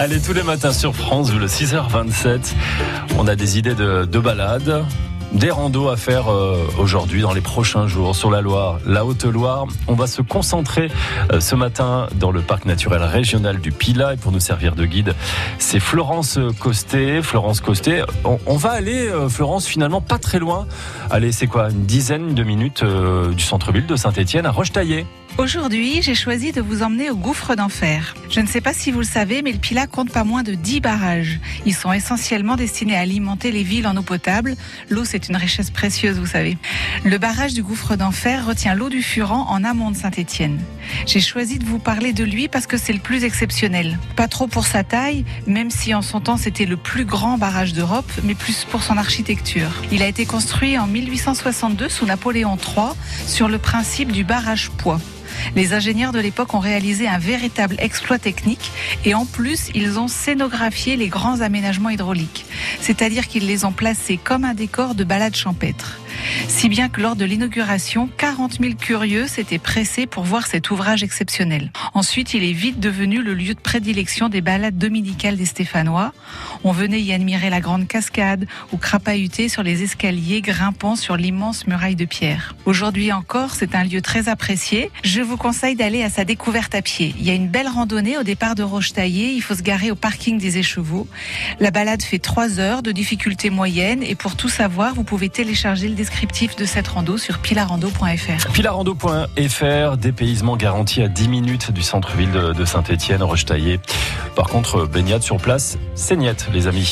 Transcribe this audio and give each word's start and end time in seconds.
Allez, 0.00 0.18
tous 0.18 0.32
les 0.32 0.42
matins 0.42 0.72
sur 0.72 0.96
France, 0.96 1.30
le 1.30 1.46
6h27, 1.46 2.54
on 3.18 3.28
a 3.28 3.36
des 3.36 3.58
idées 3.58 3.74
de, 3.74 4.06
de 4.06 4.18
balades 4.18 4.86
des 5.32 5.50
randos 5.50 5.88
à 5.88 5.96
faire 5.96 6.32
euh, 6.32 6.66
aujourd'hui, 6.78 7.20
dans 7.20 7.34
les 7.34 7.42
prochains 7.42 7.86
jours, 7.86 8.16
sur 8.16 8.30
la 8.30 8.40
Loire, 8.40 8.78
la 8.86 9.04
Haute-Loire. 9.04 9.66
On 9.88 9.94
va 9.94 10.06
se 10.06 10.22
concentrer 10.22 10.90
euh, 11.32 11.38
ce 11.38 11.54
matin 11.54 12.08
dans 12.16 12.30
le 12.30 12.40
parc 12.40 12.64
naturel 12.64 13.02
régional 13.02 13.60
du 13.60 13.72
Pila. 13.72 14.14
Et 14.14 14.16
pour 14.16 14.32
nous 14.32 14.40
servir 14.40 14.74
de 14.74 14.86
guide, 14.86 15.14
c'est 15.58 15.80
Florence 15.80 16.38
Costet. 16.58 17.22
Florence 17.22 17.60
Costet, 17.60 18.02
on, 18.24 18.56
va 18.56 18.70
aller, 18.70 19.06
euh, 19.06 19.28
Florence, 19.28 19.66
finalement 19.66 20.00
pas 20.00 20.18
très 20.18 20.38
loin. 20.38 20.66
Allez, 21.10 21.30
c'est 21.30 21.46
quoi 21.46 21.70
Une 21.70 21.84
dizaine 21.84 22.34
de 22.34 22.42
minutes 22.42 22.82
du 22.84 23.42
centre-ville 23.44 23.86
de 23.86 23.96
Saint-Étienne 23.96 24.46
à 24.46 24.50
Roche-Taillé. 24.50 25.06
Aujourd'hui, 25.40 26.02
j'ai 26.02 26.14
choisi 26.14 26.52
de 26.52 26.60
vous 26.60 26.82
emmener 26.82 27.08
au 27.08 27.16
gouffre 27.16 27.54
d'enfer. 27.54 28.14
Je 28.28 28.40
ne 28.40 28.46
sais 28.46 28.60
pas 28.60 28.74
si 28.74 28.90
vous 28.90 28.98
le 28.98 29.06
savez, 29.06 29.40
mais 29.40 29.52
le 29.52 29.58
Pila 29.58 29.86
compte 29.86 30.10
pas 30.10 30.22
moins 30.22 30.42
de 30.42 30.52
10 30.52 30.82
barrages. 30.82 31.40
Ils 31.64 31.74
sont 31.74 31.94
essentiellement 31.94 32.56
destinés 32.56 32.94
à 32.94 33.00
alimenter 33.00 33.50
les 33.50 33.62
villes 33.62 33.86
en 33.86 33.96
eau 33.96 34.02
potable. 34.02 34.54
L'eau, 34.90 35.06
c'est 35.06 35.30
une 35.30 35.36
richesse 35.36 35.70
précieuse, 35.70 36.18
vous 36.18 36.26
savez. 36.26 36.58
Le 37.04 37.16
barrage 37.16 37.54
du 37.54 37.62
gouffre 37.62 37.96
d'enfer 37.96 38.44
retient 38.44 38.74
l'eau 38.74 38.90
du 38.90 39.02
Furan 39.02 39.46
en 39.48 39.64
amont 39.64 39.90
de 39.90 39.96
Saint-Étienne. 39.96 40.60
J'ai 41.06 41.20
choisi 41.20 41.58
de 41.58 41.64
vous 41.64 41.78
parler 41.78 42.12
de 42.12 42.22
lui 42.22 42.48
parce 42.48 42.66
que 42.66 42.76
c'est 42.76 42.92
le 42.92 42.98
plus 42.98 43.24
exceptionnel. 43.24 43.98
Pas 44.16 44.28
trop 44.28 44.46
pour 44.46 44.66
sa 44.66 44.84
taille, 44.84 45.24
même 45.46 45.70
si 45.70 45.94
en 45.94 46.02
son 46.02 46.20
temps 46.20 46.36
c'était 46.36 46.66
le 46.66 46.76
plus 46.76 47.06
grand 47.06 47.38
barrage 47.38 47.72
d'Europe, 47.72 48.12
mais 48.24 48.34
plus 48.34 48.66
pour 48.70 48.82
son 48.82 48.98
architecture. 48.98 49.70
Il 49.90 50.02
a 50.02 50.06
été 50.06 50.26
construit 50.26 50.76
en 50.76 50.86
1862 50.86 51.88
sous 51.88 52.04
Napoléon 52.04 52.58
III 52.58 52.88
sur 53.26 53.48
le 53.48 53.56
principe 53.56 54.12
du 54.12 54.22
barrage 54.22 54.70
poids. 54.76 55.00
Les 55.56 55.72
ingénieurs 55.72 56.12
de 56.12 56.20
l'époque 56.20 56.54
ont 56.54 56.58
réalisé 56.58 57.08
un 57.08 57.18
véritable 57.18 57.76
exploit 57.78 58.18
technique 58.18 58.70
et 59.04 59.14
en 59.14 59.26
plus, 59.26 59.70
ils 59.74 59.98
ont 59.98 60.08
scénographié 60.08 60.96
les 60.96 61.08
grands 61.08 61.40
aménagements 61.40 61.90
hydrauliques. 61.90 62.46
C'est-à-dire 62.80 63.28
qu'ils 63.28 63.46
les 63.46 63.64
ont 63.64 63.72
placés 63.72 64.18
comme 64.22 64.44
un 64.44 64.54
décor 64.54 64.94
de 64.94 65.04
balade 65.04 65.36
champêtre. 65.36 65.98
Si 66.48 66.68
bien 66.68 66.88
que 66.88 67.00
lors 67.00 67.16
de 67.16 67.24
l'inauguration, 67.24 68.08
40 68.16 68.58
000 68.60 68.74
curieux 68.74 69.26
s'étaient 69.26 69.58
pressés 69.58 70.06
pour 70.06 70.24
voir 70.24 70.46
cet 70.46 70.70
ouvrage 70.70 71.02
exceptionnel. 71.02 71.72
Ensuite, 71.94 72.34
il 72.34 72.44
est 72.44 72.52
vite 72.52 72.78
devenu 72.78 73.22
le 73.22 73.34
lieu 73.34 73.54
de 73.54 73.60
prédilection 73.60 74.28
des 74.28 74.40
balades 74.40 74.78
dominicales 74.78 75.36
des 75.36 75.46
Stéphanois. 75.46 76.12
On 76.62 76.72
venait 76.72 77.00
y 77.00 77.12
admirer 77.12 77.50
la 77.50 77.60
grande 77.60 77.88
cascade 77.88 78.46
ou 78.72 78.76
crapahuter 78.76 79.48
sur 79.48 79.62
les 79.62 79.82
escaliers 79.82 80.40
grimpant 80.40 80.96
sur 80.96 81.16
l'immense 81.16 81.66
muraille 81.66 81.96
de 81.96 82.04
pierre. 82.04 82.54
Aujourd'hui 82.66 83.12
encore, 83.12 83.54
c'est 83.54 83.74
un 83.74 83.84
lieu 83.84 84.02
très 84.02 84.28
apprécié. 84.28 84.90
Je 85.02 85.22
vous 85.22 85.36
conseille 85.36 85.74
d'aller 85.74 86.02
à 86.02 86.10
sa 86.10 86.24
découverte 86.24 86.74
à 86.74 86.82
pied. 86.82 87.14
Il 87.18 87.24
y 87.24 87.30
a 87.30 87.34
une 87.34 87.48
belle 87.48 87.68
randonnée 87.68 88.18
au 88.18 88.22
départ 88.22 88.54
de 88.54 88.62
Roche-Taillé. 88.62 89.32
Il 89.32 89.42
faut 89.42 89.54
se 89.54 89.62
garer 89.62 89.90
au 89.90 89.96
parking 89.96 90.38
des 90.38 90.58
écheveaux. 90.58 91.08
La 91.58 91.70
balade 91.70 92.02
fait 92.02 92.18
3 92.18 92.60
heures 92.60 92.82
de 92.82 92.92
difficulté 92.92 93.50
moyenne 93.50 94.02
et 94.02 94.14
pour 94.14 94.36
tout 94.36 94.48
savoir, 94.48 94.94
vous 94.94 95.04
pouvez 95.04 95.28
télécharger 95.28 95.88
le 95.88 95.94
descriptif 95.94 96.19
de 96.26 96.66
cette 96.66 96.88
rando 96.88 97.16
sur 97.16 97.38
pilarando.fr. 97.38 98.52
Pilarando.fr, 98.52 99.96
dépaysement 99.96 100.56
garanti 100.56 101.00
à 101.00 101.08
10 101.08 101.28
minutes 101.28 101.72
du 101.72 101.80
centre-ville 101.80 102.30
de, 102.30 102.64
Saint-Étienne, 102.66 103.22
Roche-Taillé. 103.22 103.80
Par 104.36 104.48
contre, 104.48 104.84
baignade 104.84 105.22
sur 105.22 105.38
place, 105.38 105.78
c'est 105.94 106.16
niet, 106.16 106.46
les 106.52 106.66
amis. 106.66 106.84